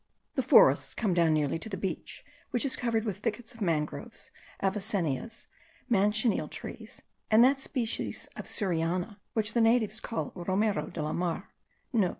[0.33, 4.31] The forests come down nearly to the beach, which is covered with thickets of mangroves,
[4.59, 5.45] avicennias,
[5.91, 11.53] manchineel trees, and that species of suriana which the natives call romero de la mar.